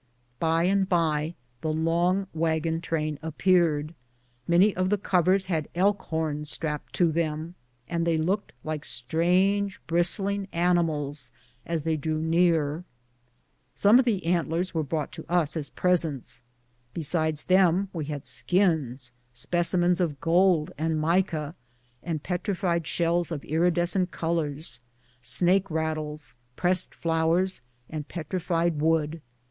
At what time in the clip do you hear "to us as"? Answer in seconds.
15.11-15.69